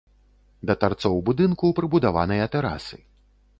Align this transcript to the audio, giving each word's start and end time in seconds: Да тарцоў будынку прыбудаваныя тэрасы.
Да 0.69 0.75
тарцоў 0.83 1.19
будынку 1.29 1.71
прыбудаваныя 1.81 2.51
тэрасы. 2.59 3.01